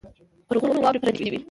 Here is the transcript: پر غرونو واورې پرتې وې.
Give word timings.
پر 0.47 0.57
غرونو 0.61 0.79
واورې 0.83 0.99
پرتې 1.03 1.23
وې. 1.31 1.39